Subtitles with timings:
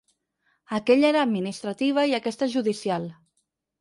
[0.77, 3.07] Aquella era administrativa i aquesta és judicial.